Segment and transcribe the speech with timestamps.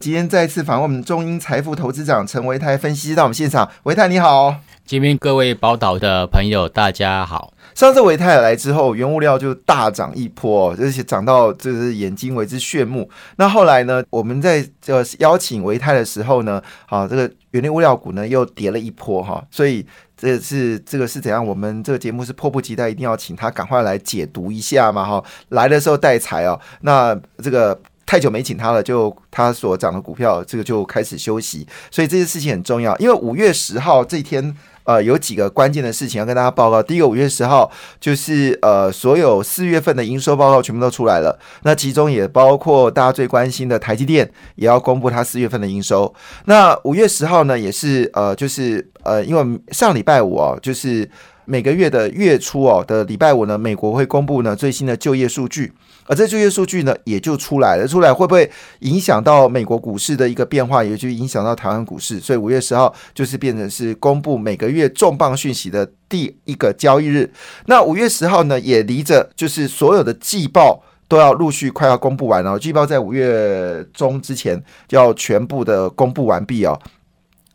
[0.00, 4.54] 今天再次访问我们中英财富投资长陈维泰分析师到我们现场，维泰你好。
[4.86, 7.52] 今天各位宝岛的朋友，大家好。
[7.74, 13.10] 上次维泰来之后，原物料就大涨一波，而且涨到就是眼睛为之炫目。
[13.38, 19.44] 那后来呢，我们在呃邀请维泰的时候呢，好，这个原料物料股呢又跌了一波哈。
[19.50, 19.84] 所以
[20.16, 21.44] 这是这个是怎样？
[21.44, 25.24] 我们这个节目是迫不及待，一定要请他赶快来解读一下嘛哈。
[25.48, 27.76] 来的时候带财哦，那这个。
[28.08, 32.96] 太久没请他了，就他所涨的股票，这个就开始休息，所以这些事情很重要。
[32.96, 36.82] 因为五月十号这一天，呃，有几个关键的事情要跟大家报告。
[36.82, 46.10] 第一个，五月十号就是呃，所有四月份的营收报告全部都出来了，那其中也包括大家最关心的台积电也要公布它四月份的营收。
[46.46, 51.06] 那五月十号呢，也是呃，就是呃，因为上礼拜五哦，就是
[51.48, 55.72] 每个月的月初哦的礼拜五呢，美国会公布呢最新的就业数据。
[56.04, 57.88] 而这就业数据呢，也就出来了。
[57.88, 62.20] 出来会不会影响到美国股市的一个变化，也就影响到台湾股市？
[62.20, 67.30] 所以五月十号就是变成是公布每个月重磅讯息的第一个交易日。
[67.66, 72.58] 那五月十号呢，也离着就是所有的季报都要陆续快要公布完了。
[72.58, 76.78] 季报在五月中之前就要全部的公布完毕哦。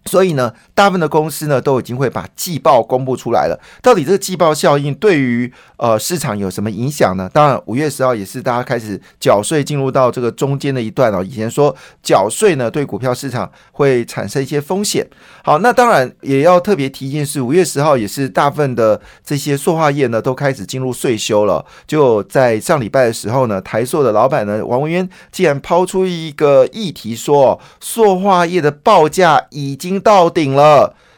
[0.05, 3.59] 所以呢，大部分的公司呢都已经会把季报公布出来了。
[3.81, 7.29] 到底这个季报效应对于呃市场有什么影响呢？
[7.33, 11.23] 当然，五月十号也是大家开始缴税进入到这个中间的一段哦。
[11.23, 15.07] 以前说缴税呢对股票市场会产生一些风险。
[15.43, 21.65] 好，那当然也要特别提一件事，五月十号也是大部分的这些塑化业呢都开始进入税休了。
[21.87, 29.93] 就在上礼拜的时候呢，台塑的老板呢王文渊竟然抛出一个议题说，塑化业的报价已经。
[30.03, 30.62] 到顶了，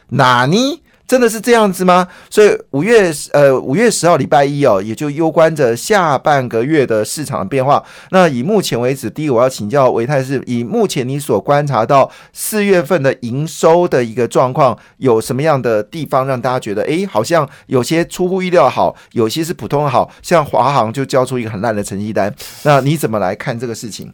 [0.10, 0.82] 哪尼？
[1.08, 2.08] 真的是这样子吗？
[2.32, 7.84] 所以五月呃五月十号礼拜一哦，也就攸关着下半个月的市场变化。
[8.10, 22.34] 那以目前为止，第一我要请教维泰是，以目前你所观察到四月份的营收的一个状况，有什么样的地方让大家觉得，哎，好像有些出乎意料好，有些是普通好，像华航就交出一个很烂的成绩单。
[22.64, 24.12] 那你怎么来看这个事情？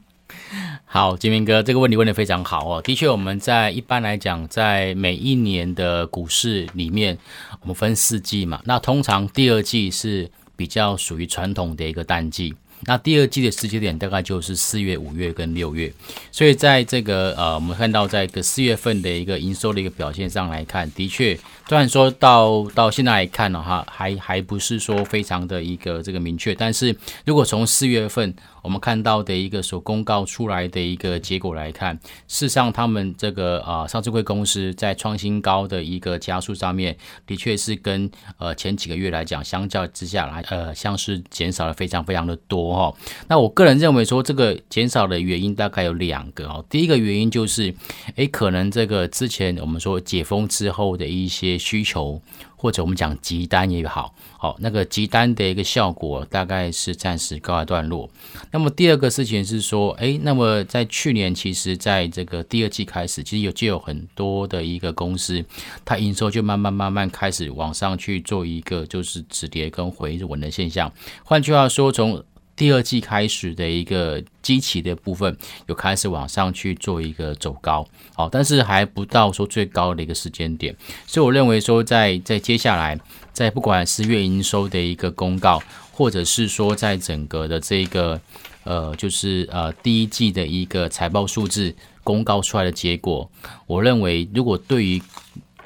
[0.93, 2.81] 好，金明哥，这个问题问的非常好哦。
[2.81, 7.17] 的确，我们在一般来讲，在每一年的股市里面，
[7.61, 8.59] 我们分四季嘛。
[8.65, 12.53] 那通常第二季是比较属于传统的一个淡季。
[12.81, 15.89] 那第二季的时间点大概就是四月、五月跟六月。
[16.29, 21.39] 所以在这个呃，我们看到在个四月份的一个营收的一个表现上来看，的确。
[21.71, 26.93] 虽然说到到现在来看的话，还还不是说非常的一个这个明确，但是
[27.23, 42.93] 如果从四月份我们看到的一个所公告出来的一个结果来看，事实上他们这个啊上市贵公司在创新高的一个加速上面，的确是跟呃前几个月来讲，相较之下来呃像是减少了非常非常的多哈。
[43.29, 47.73] 那我个人认为说这个减少的原因大概有两个哦，第一个原因就是，
[48.17, 52.19] 诶，可能这个之前我们说解封之后的一些需求
[52.55, 58.09] 或者我们讲急单也好，好那个急单的一个效果大概是暂时告一段落。
[58.51, 65.43] 那么第二个事情是说，哎，那么在去年其实在这个第二季开始，其实有就有很多的一个公司，
[65.85, 70.91] 它营收就慢慢慢慢开始往上去做一个就是止跌跟回稳的现象。
[71.23, 72.23] 换句话说，从
[72.55, 75.35] 第二季开始的一个基期的部分，
[75.67, 80.75] 有开始往上去做一个走高，好，但是还不到说最高的一个时间点，
[81.07, 82.99] 所以我认为说，在在接下来，
[83.33, 85.61] 在不管是月营收的一个公告，
[85.91, 88.19] 或者是说在整个的这个
[88.63, 91.73] 呃，就是呃第一季的一个财报数字
[92.03, 93.29] 公告出来的结果，
[93.65, 95.01] 我认为如果对于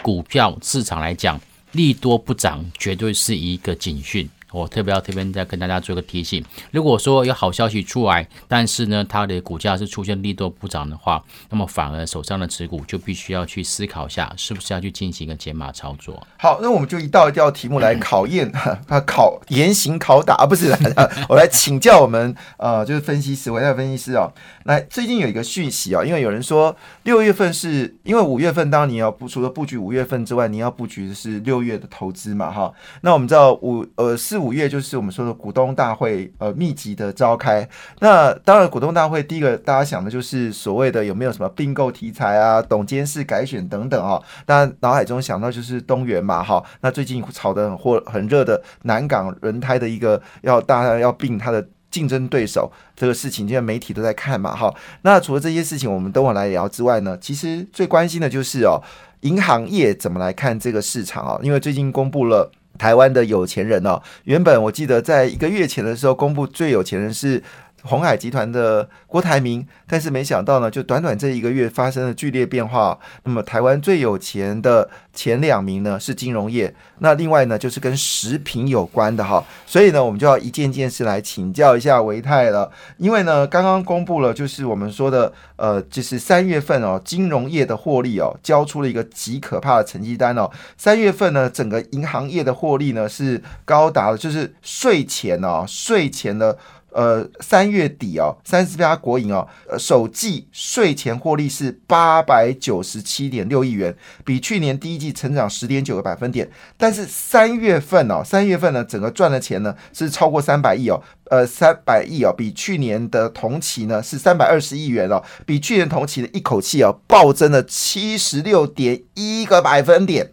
[0.02, 1.40] 股票市场来讲，
[1.74, 4.30] 利多不涨，绝对是一个警讯。
[4.56, 6.42] 我特别要特别再跟大家做个提醒，
[6.72, 16.26] 如果说有好消息出来，但是呢，它的股价是出现利多不涨的话，那么反而手上的持股就必须要去思考一下，是不是要去进行一个减码操作。
[16.38, 18.50] 好，那我们就一道一道题目来考验
[18.88, 20.74] 啊， 考严刑拷打啊，不是，
[21.28, 24.32] 我来请教我们呃，就是分析师，伟大分析师哦。
[24.64, 26.74] 来，最近有一个讯息啊，因为有人说
[27.04, 32.72] 六月份是因为五月份，当你要不除了布局五月份之外，你要布局的是六月的投资嘛，哈。
[33.02, 34.45] 那我们知道五呃四五。
[34.46, 37.68] 五月就是我们说的股东大会，呃，密集的召开。
[38.00, 44.22] 那当然，股东大会第一个大家想的就是所谓的有没有什么并购题材啊、董监事改选等等啊。
[44.46, 46.64] 当然，脑海中想到就是东元嘛，哈。
[46.82, 54.72] 那最近炒得很火、很热的南港轮胎的一个要大家要并它的竞争对手这个事情，现在媒体都在看嘛，哈。
[55.02, 58.80] 那除了这些事情，我们等会来聊之外呢，其实最关心的就是哦，
[59.22, 61.40] 银行业怎么来看这个市场啊？
[61.42, 62.52] 因为最近公布了。
[62.78, 67.42] 台湾的有钱人哦，原本我记得在一个月前的时候公布最有钱人是。
[67.86, 72.98] 红海集团的郭台铭，但是没想到呢，就短短这一个月发生了剧烈变化。
[73.24, 79.44] 那么台湾最有钱的前两名呢是金融业，那另外呢就是跟食品有关的哈。
[79.68, 82.72] 所以呢，我们就要一件件事来请教一下维泰了。
[82.98, 90.50] 因为呢，刚刚公布了就是我们说的呃，就是三月份哦，金融业的获利哦，交出了一个极可怕的成绩单哦。
[90.76, 96.58] 三月份呢，整个银行业的获利呢是高达了，就是税前哦，税前的。
[96.96, 103.94] 呃，三月底哦，三十家国营哦，呃，首季税前获利是八百九十七点六亿元，
[104.24, 106.50] 比去年第一季成长十点九个百分点。
[106.78, 120.32] 但是三月份哦，三月份呢，整个赚的钱呢是超过三百亿哦，呃，三百亿哦，比去年的同期呢是三百二十亿元哦，比去年同期的一口气哦暴增了七十六点一个百分点。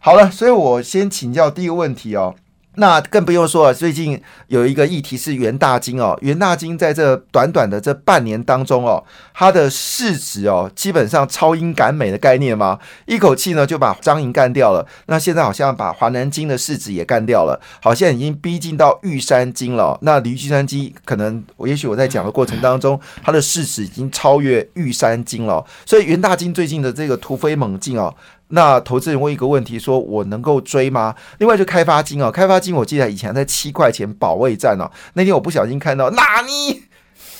[0.00, 2.34] 好了，所以我先请教第一个问题哦。
[2.78, 9.02] 那更不用说了，最近有一个议题是元大金哦，元大金在这短短的这半年当中哦，
[9.34, 12.78] 它的市值哦，基本上超英赶美的概念吗？
[13.06, 19.98] 一口气呢就把张银干掉了，那现在好像把华南金的市值也干掉了，好像已经逼近到玉山金了。
[20.02, 28.14] 那离玉山金可能，我也许我在讲的过程当中，它的市值已经超越玉山金了，所以元大金最近的这个突飞猛进哦。
[28.48, 31.14] 那投资人问一个问题，说我能够追吗？
[31.38, 36.82] 另外就开发金哦，开发金我记得以前在七块钱保卫战哦，那天我不小心看到，那你。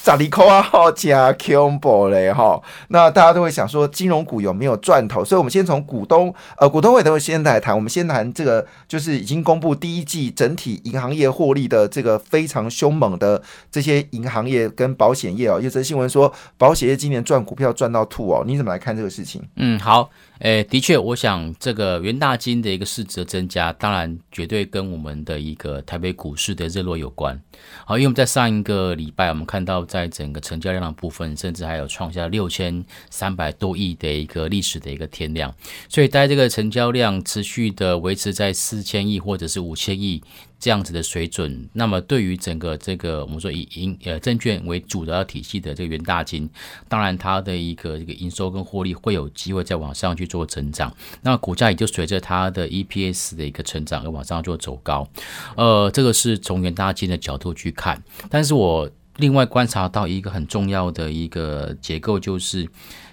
[0.00, 0.62] 咋里扣啊？
[0.62, 2.58] 好加 combo 嘞哈！
[2.88, 5.22] 那大家都会想说，金融股有没有赚头？
[5.22, 7.74] 所以，我们先从股东呃，股东会都会先来谈。
[7.74, 15.60] 我们先谈这个，就是已经公布第一季整体银行业获利的这个非常凶猛的这些银行业跟保险业哦。
[15.60, 18.42] 有则新闻说，保险业今年赚股票赚到吐哦。
[18.46, 19.42] 你怎么来看这个事情？
[19.56, 20.08] 嗯，好。
[20.40, 27.40] 诶，的确，我想这个元大金的一个市值的增加，当然绝对跟我们的一个台北股市的热络有关。
[27.84, 35.52] 好，因为我们在上一个礼拜，我们看到在整个成交量的部分，甚至还有创下六千三百多亿的一个历史的一个天量，
[35.88, 40.22] 所以在这个成交量持续的维持在四千亿或者是五千亿。
[40.60, 46.50] 这样子的水准，那么对于整个这个我们说以银呃证券为主的体系的这个元大金，
[46.88, 55.08] 当然它的一个这个营收跟获利会有机会再往上去做成长，那股价也就随着它的 EPS 的一个成长而往上做走高。
[55.56, 62.68] 呃，这个是从元大金的角度去看，但是我另外观察到一个很重要的一个结构，就是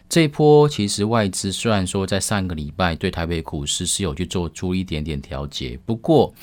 [0.09, 6.33] 这一波其实外资虽然说在上个礼拜对台北股市是有去做出一点点调节，不过。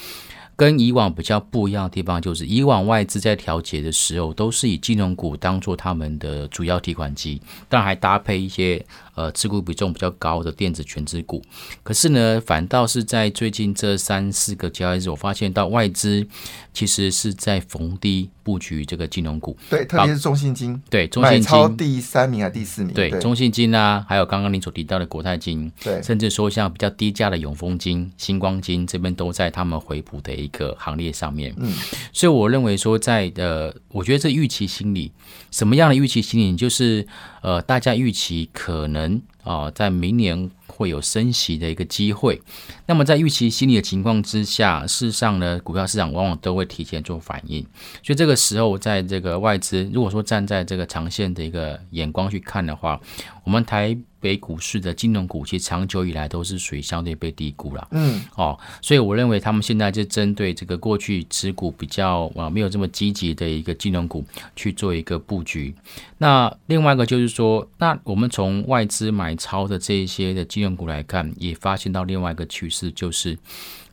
[0.57, 8.85] 跟以往比较不一样的地方，就是以往外资在调节的时候，都是以金融股当做他们的主要提款机，但还搭配一些。
[9.15, 11.43] 呃，持股比重比较高的电子全资股，
[11.83, 16.27] 可是呢，反倒是在最近这三四个交易日，我发现到外资
[16.73, 21.77] 其实是在逢低布局这个金融股，对，特别是中信金，对，中信金。
[21.77, 22.95] 第三名还是第四名？
[22.95, 31.55] 对，中信金啊，还有刚刚您所提到的国泰金，对，甚至说像比较低价的永丰金、星光金这边都在他们回补的一个行列上面。
[31.59, 31.71] 嗯，
[32.13, 35.13] 所以我认为说，在呃，我觉得这预期心理，
[35.51, 37.07] 什么样的预期心理，就是
[37.43, 39.21] 呃，大家预期可能。
[39.43, 42.41] 啊，在明年会有升息的一个机会。
[42.87, 47.61] 那么在预期心理的情况之下，事实上呢，股票市场往往都会提前做反应。
[48.05, 53.01] 所以这个时候，在这个外资如果说站在这个长线的一个眼光去看的话，
[53.43, 53.99] 我们台。
[54.23, 64.25] 北股市的金融股其实长久以来都是属于相对被低估了，嗯，哦，所以我认为他们现在就针对这个过去持股比较啊没有这么积极的一个金融股
[64.55, 65.75] 去做一个布局。
[66.19, 73.37] 那另外一个就是说，那我们从外资买超的这一些的金融股来看，也发现到另外一个趋势，就是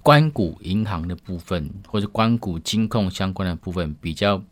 [0.04, 4.44] 关谷银行的部分或者关谷金控相关的部分比较。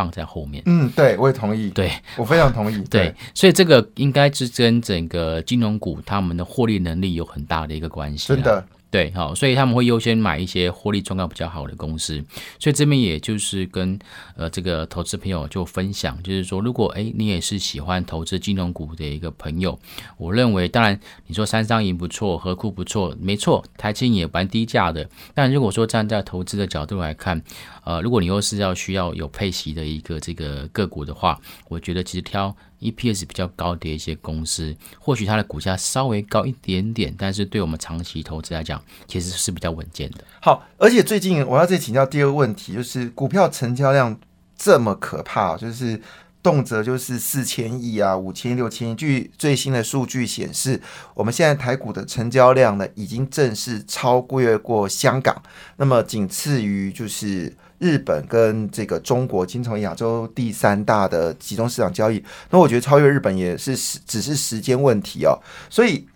[0.00, 0.62] 放在后面。
[0.64, 2.82] 嗯，对，我也同意，对我非常同意。
[2.88, 8.28] 对，所以这个应该是跟整个金融股他们的获利能力有很大的一个关系。
[8.28, 8.64] 真的。
[8.92, 12.20] 对，好，所以他们会优先买一些获利状况比较好的公司。
[12.58, 13.96] 所以这边也就是跟
[14.34, 19.78] 呃这个投资朋友就分享，就是说，如果哎你也是喜欢投资金融股的一个朋友，
[20.16, 25.08] 我认为，当然你说三商银不错，和库不错，没错，台金也蛮低价的。
[25.34, 27.40] 但如果说站在投资的角度来看，
[27.84, 32.54] 呃，如果你又是要需要有配息的一个这个个股的话，我觉得其实挑。
[32.80, 40.24] EPS 比较高的一些公司，或许它的股价稍微高一点点，但是对我们长期投资来讲，其实是比较稳健的。
[40.40, 44.18] 好，而且最近我要再请教第二个问题，就是股票成交量
[44.56, 46.00] 这么可怕，就是
[46.42, 48.94] 动辄就是四千亿啊、五千、六千亿。
[48.94, 50.80] 据最新的数据显示，
[51.12, 55.42] 我们现在台股的成交量呢，已经正式超越过香港，
[55.76, 57.54] 那么仅次于就是。
[57.80, 63.74] 日本跟这个中国，经从亚洲第三大的集中市场交易，那我觉得超越日本也是
[64.06, 65.36] 只是时间问题哦。
[65.70, 66.06] 所以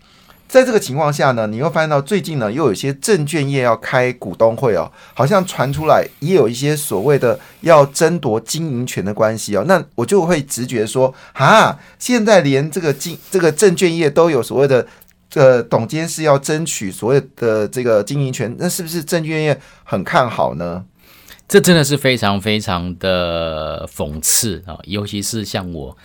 [0.46, 9.64] 在这个情况下呢，你又发现到最近呢，又有一些证券业要开股东会哦，好像传出来也有一些所谓的要争夺经营权的关系哦。
[9.66, 14.86] 那我就会直觉说，哈，现在连这个经这个证券业都有所谓的
[15.30, 20.84] 这董监事要争取所谓的这个经营权，那是不是证券业很看好呢？
[21.46, 24.78] 这真的是非常非常的讽刺啊！
[24.84, 25.96] 尤其是像我，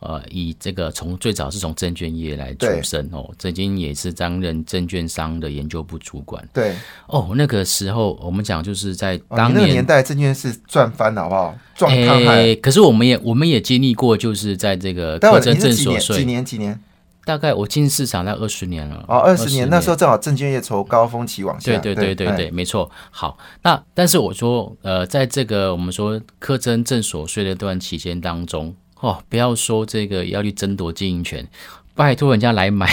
[0.00, 6.46] 呃，以这个从最早是从证券业来出身哦，曾经也是担任证券商的研究部主管。
[6.52, 6.74] 对
[7.06, 11.58] 哦，那个时候我们讲就是在当年年代，证券是赚翻了，好不好？
[11.74, 12.20] 赚看
[12.60, 16.78] 可是我们也我们也经历过，就是在这个科证证所几年几年。
[17.28, 22.90] 大概我进市场在二十年了哦，二十年那时候正好证券业从高峰期往下，对对对对对，没错。
[23.10, 31.46] 好，那但是我说，呃，在这个我们说苛征正所税的段期间当中，哦，不要说这个要去争夺经营权。
[31.98, 32.88] 拜托人家来买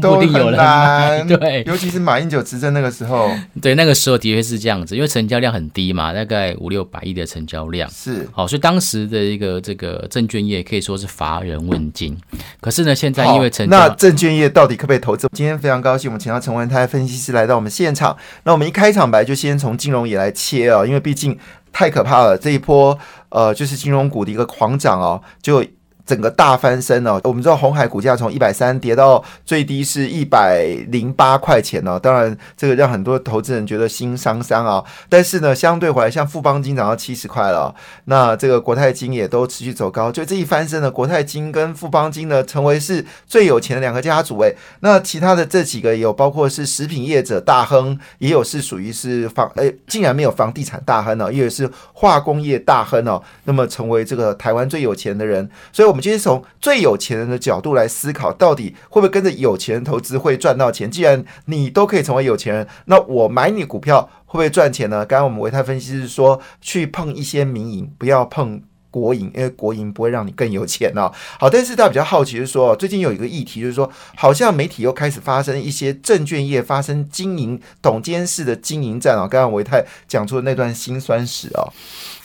[0.00, 3.30] 都 不一定有人买，对，尤其是马英九执政那个时候，
[3.62, 12.18] 对，那个时候的确是这样子，因为成交量很低嘛，大概五六百亿的成交量，是好，所以当时的一个这个证券业可以说是乏人问津。
[12.60, 15.28] 可是呢，现在因为成那证券业到底可不可以投资？
[15.32, 18.16] 今天非常高兴，我们请到陈文泰分析师来到我们现场。
[18.42, 21.38] 那我们一开场白就先从金融业来切啊，因为毕竟
[21.72, 25.64] 太可怕了，这一波呃就是金融股的一个狂涨哦，就。
[26.10, 27.20] 整个大翻身哦！
[27.22, 31.96] 我们知道红海股价从一百三跌到最低是一百零八块钱哦。
[32.00, 34.82] 当然，这个让很多投资人觉得心伤伤啊。
[35.08, 37.72] 但是呢，相对回来，像富邦金涨到七十块了，
[38.06, 40.10] 那这个国泰金也都持续走高。
[40.10, 44.56] 就这一翻身呢，国泰金跟富邦金呢，成为是最有钱的两个家族诶。
[44.80, 53.22] 那其他的这几个有包括是食品业者大亨，也有是属于是房诶，竟然没有房地产大亨哦，也有是化工业大亨哦。
[53.44, 55.99] 那么成为这个台湾最有钱的人，所以我们。
[56.00, 60.90] 其实从最有钱人的角度来思考，到底会不会跟着有钱人投资会赚到钱？
[60.90, 65.04] 既然你都可以成为有钱人，那我买你股票会不会赚钱呢？
[65.04, 71.10] 刚刚我们维泰分析师说，去碰一些民营，不要碰国营，因为国营不会让你更有钱哦。
[71.38, 79.28] 好，但是大家比较好奇是说，最近有一个议题就是说，好像媒体又开始发生一些证券业发生经营董监事的经营战啊。
[79.28, 81.72] 刚刚维泰讲出的那段辛酸史哦。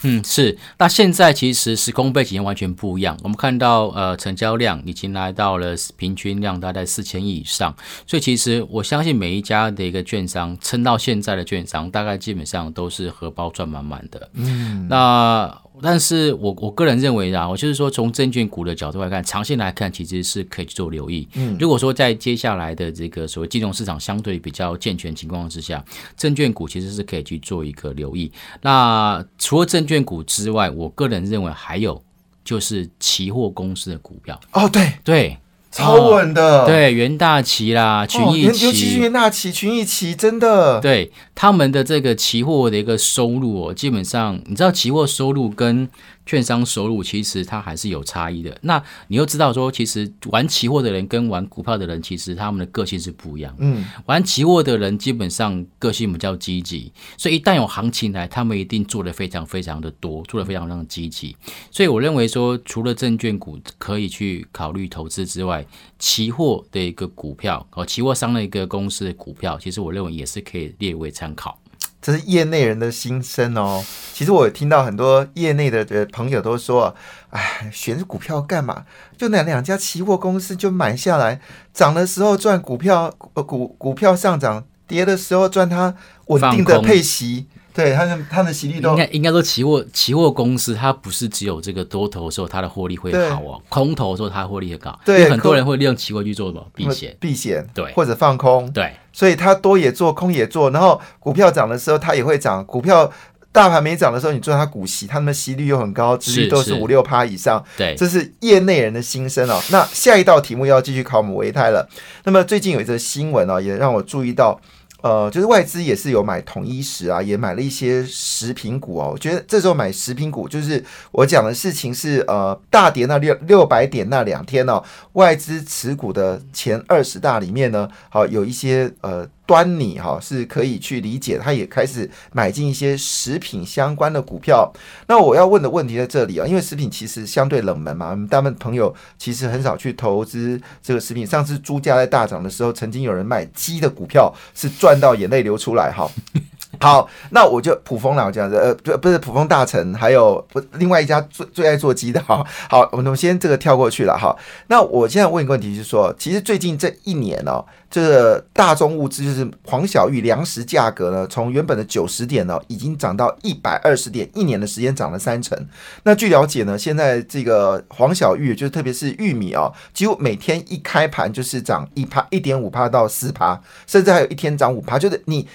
[0.02, 0.58] 嗯，是。
[0.78, 3.16] 那现在其实时空背景完全不一样。
[3.22, 7.74] 我们看到，呃，成交量已经来到了平均量大概四千亿以上。
[8.06, 14.28] 所以其实我相信每一家的一个券商撑到现在的券商，大概基本上都是荷包赚满满的。
[14.34, 15.65] 嗯，那。
[15.82, 21.28] 但是我我个人认为啊，我就是说从证券股的角度来看，长线来看其实是可以去做留意。
[21.34, 25.84] 嗯，如果说在接下来的这个所谓金融市场相对比较健全情况之下，
[26.16, 28.30] 证券股其实是可以去做一个留意。
[28.62, 32.02] 那除了证券股之外，我个人认为还有
[32.44, 34.40] 就是期货公司的股票。
[34.52, 35.38] 哦，对对。
[35.76, 45.88] 超稳的，对袁大旗啦，群益旗，尤其是袁大旗、群益旗，真的，对他们的这个期货的一个收入哦，基本上你知道，期货收入跟。
[46.26, 48.58] 券商收入其实它还是有差异的。
[48.62, 53.54] 那你又知道说，其实玩期货的人跟玩股票的人，其实他们的个性是不一样。
[53.58, 61.36] 嗯，玩期货的人基本上个性比较积极，所以一旦有行情来，他们一定做的非常非常的多，做的非常非常积极。
[61.70, 65.64] 所以我认为说，除了证券股可以去考虑投资之外，
[65.98, 71.58] 期货的一个股票哦期货商的一个公司的股票，其实我认为也是可以列为参考。
[72.00, 73.84] 这是业内人的心声哦。
[74.12, 76.94] 其实我听到很多业内的的朋友都说
[77.30, 78.84] ：“哎，选股票干嘛？
[79.16, 81.40] 就那两家期货公司就买下来，
[81.74, 85.94] 涨的时候赚股票，呃股股票上涨；跌的时候赚它
[86.26, 94.98] 稳定的配息。”对，他的他们的息率都应该应该说期货期货公司它不是只有这个多头的时候它的获利会好哦，空头的时候它获利也高。
[95.04, 97.14] 对很多人会利用期货去做什么避险。
[97.20, 103.12] 避险，对或者放空，对，所以它多也做，空也做，然后股票涨的时候它也会涨，股票
[103.52, 109.60] 大盘没涨的时候，你做它股息，它们的息率又很高，殖率都是五六趴以上，对，这是业内人的心声哦。
[109.70, 111.86] 那下一道题目要继续考我们维泰了。
[112.24, 114.58] 那么最近有一则新闻哦，也让我注意到。
[115.06, 119.10] 呃，就是外资也是有买统一食啊，也买了一些食品股哦。
[119.12, 124.82] 我觉得这时候买食品股，就是我讲的事情是呃大跌那六六百点那两天哦，
[125.12, 134.70] 外资持股的前二十大里面呢，好、有一些呃端倪哈、是可以去理解，他也开始买进一些食品相关的股票。
[135.06, 141.24] 那我要问的问题在这里啊，因为食品其实相对冷门嘛，我们大部分朋友其实很少去投资这个食品。
[141.26, 146.10] 上次猪价在大涨的时候，曾经有人卖鸡的股票，是赚到眼泪流出来哈。
[146.80, 152.44] 好，那我就普丰啦，我讲的呃，不不是普丰大成，还有不另外一家最最爱做鸡的哈。
[152.68, 154.36] 好，我们先这个跳过去了哈。
[154.68, 165.58] 那我现在问一个问题是说，其实最近这一年哦，这个大宗物资就是黄小玉粮食价格呢，从原本的九十点呢，已经涨到一百二十点，一年的时间涨了三成。
[166.02, 175.46] 那据了解呢，现在这个黄小玉，就是特别是玉米啊、几乎每天一开盘就是涨一趴、一点五趴到四趴，甚至还有一天涨五趴，就是你。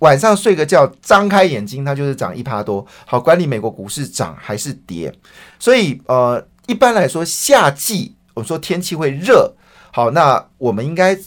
[0.00, 2.86] 晚上睡个觉，张开眼睛，它就是涨一趴多。
[3.06, 5.12] 好，管理美国股市涨还是跌，
[5.58, 9.54] 所以呃，一般来说夏季我们说天气会热，
[9.92, 11.18] 好，那我们应该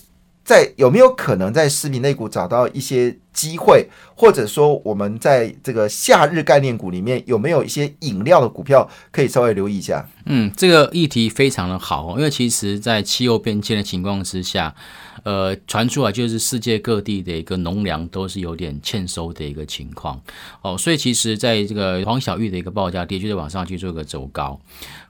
[0.44, 10.06] 在有没有可能在食品类股找到一些机会，或者说我们在这个夏日概念股里面有没有一些饮料的股票可以稍微留意一下？
[10.26, 14.76] 嗯，这个议题非常的好哦，因为其实在气候变迁的情况之下，
[15.24, 20.22] 呃，传出来就是世界各地的一个农粮都是有点欠收的一个情况
[20.64, 24.60] 哦，所以其实在这个黄小玉的一个报价的确在往上去做一个走高。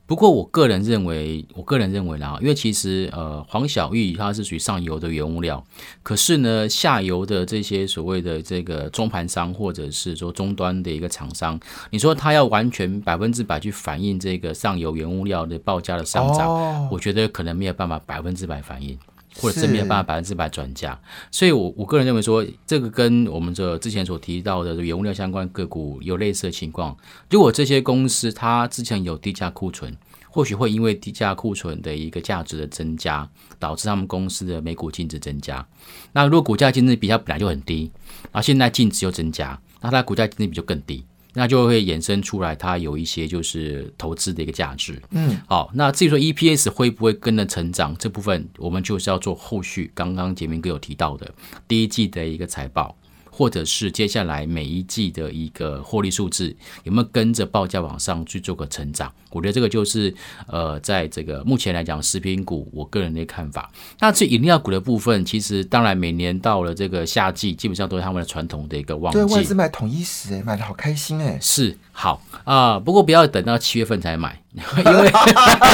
[0.05, 5.63] 不过我个人认为，我个人认为啦，因为其实呃黄小玉它是属于上游的原物料，
[6.01, 18.97] 可是呢下游的这些所谓的这个中盘商或者是说终端的一个厂商，你说他要完全百分之百去反映这个上游原物料的报价的上涨，哦，我觉得可能没有办法百分之百反映。
[19.39, 26.97] 或者是是没有办法百分之百转嫁，所以我我个人认为说，这个跟我们这之前所提到的原物料相关个股有类似的情况。
[27.29, 29.95] 如果这些公司它之前有低价库存，
[30.29, 35.65] 或许会因为低价库存的一个价值的增加，导致他们公司的每股净值增加。
[36.13, 37.91] 那如果股价净值比它本来就很低，
[38.31, 41.03] 然后现在净值又增加，那它股价净值比就更低。
[41.31, 44.99] 那就会衍生出来，它有一些就是投资的一个价值。
[45.11, 49.91] 嗯，好，那至于说 EPS 会不会跟着成长这部分，我们就是要做后续。
[49.93, 51.31] 刚刚杰明哥有提到的
[51.67, 52.97] 第一季的一个财报，
[53.39, 59.09] 或者是接下来每一季的一个获利数字，有没有跟着报价往上去做个成长？
[59.29, 60.13] 我觉得这个就是
[60.47, 63.71] 呃，在这个目前来讲，食品股我个人的看法。
[64.01, 69.47] 那至于饮料股的部分，其实当然每年到了这个夏季，基本上都是他们的传统的一个旺季对外季。
[69.47, 71.39] 资买统一食，哎，买的好开心哎。
[71.39, 74.41] 是好啊、不过不要等到七月份才买，
[74.77, 75.11] 因为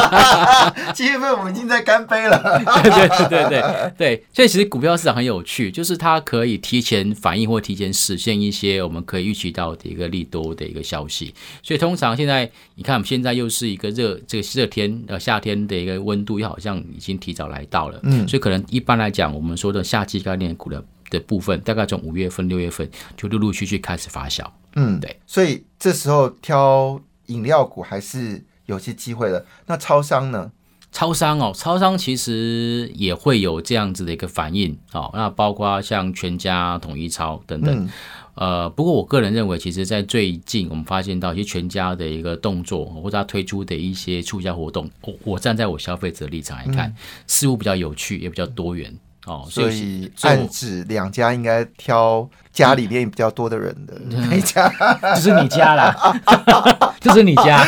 [0.93, 2.37] 七月份我们已经在干杯了。
[2.83, 11.33] 对对对对对对，所以其实股票市场很有趣，就是它可以提前反映或提前实现一些我们可以预期到的一个利多的一个消息。
[11.61, 24.43] 所以通常现在你看，我们现在又是一个热这个热天呃夏天的一个温度，又好像已经提早来到了，嗯所以可能一般来讲，我们说的夏季概念股的的部分，大概从五月份、六月份就陆陆续续开始发酵。
[24.75, 29.45] 嗯，对，所以这时候挑饮料股还是有些机会了。
[29.67, 30.51] 那超商呢？
[30.91, 37.85] 超商哦，超商其实也会有这样子的一个反应，哦，那包括像全家、统一超等等。
[37.85, 37.89] 嗯
[38.35, 46.93] 呃，不过我个人认为，其实，在最近我们发现到，一些全家的一个动作，或者它推出的一些促销活动，我我站在我消费者立场来看，
[47.27, 48.93] 似乎比较有趣，也比较多元
[49.25, 49.45] 哦。
[49.49, 54.71] 所以暗指两家应该挑家里面比较多的人的 那一家。
[55.15, 55.95] 就是你家啦，
[57.01, 57.63] 就是你家。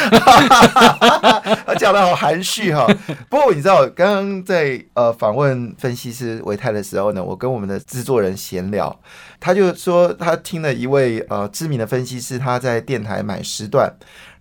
[1.66, 2.88] 他讲的好含蓄哈。
[3.30, 8.98] 不过你知道，刚刚在呃访问分析师维泰的时候呢，我跟我们的制作人闲聊，
[9.40, 13.94] 他就说他听了一位呃知名的分析师，他在电台买时段。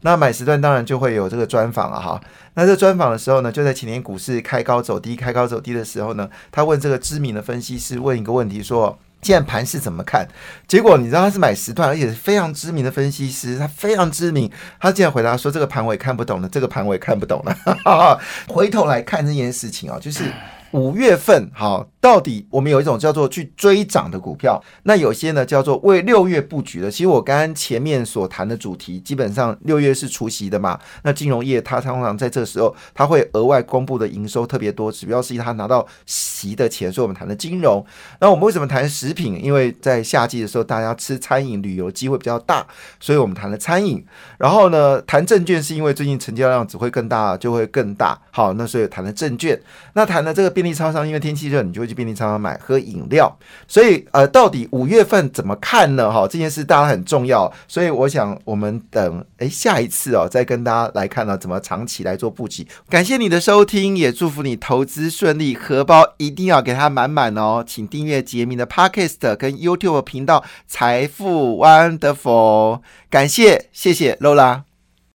[0.07, 2.21] 那买时段当然就会有这个专访了哈。
[2.55, 8.97] 那这专访的时候呢，就在前年股市开高走低、开高走低的时候呢，他问这个知名的分析师问一个问题说。
[9.23, 10.29] 现在盘是怎么看？
[10.69, 14.49] 结果你知道他是买时段，而且是非常知名的分析师，他非常知名。
[14.79, 18.21] 他竟然回答说：“这个盘我也看不懂了，这个盘我也看不懂了。
[18.47, 20.31] ”回头来看这件事情啊，就是
[20.73, 26.91] 五月份好，到底我们有一种叫做去追涨的股票，那有些呢叫做为六月布局的。
[26.91, 37.85] 其实我刚刚前面所谈的主题，基本上六月是除夕的嘛，那金融业它通常在这时候，它会额外公布的营收特别多，主要是它拿到息的钱，所以我们谈的金融。
[38.21, 39.43] 那我们为什么谈食品？
[39.43, 42.67] 因为在夏季的时候，大家吃餐饮、旅游机会比较大，
[43.01, 44.05] 所以我们谈了餐饮。
[44.39, 48.19] 然后呢，谈证券是因为最近成交量只会更大，就会更大。
[48.31, 49.59] 好，那所以谈了证券。
[49.95, 53.39] 那谈了这个便利超商，因为天气热，你就会去便利超商买喝饮料。
[53.69, 56.11] 所以呃，到底五月份怎么看呢？
[56.11, 57.53] 哈，这件事大家很重要。
[57.69, 62.67] 所以我想我们等哎下一次哦，再跟大家来看呢，怎么长期来做布局。
[62.89, 67.63] 感谢你的收听，也祝福你投资顺利，荷包一定要给它满满哦。
[67.67, 72.81] 请订阅杰明的 Podcast 跟 YouTube 频道财富 Wonderful。
[73.11, 74.66] 感谢，谢谢 Lola。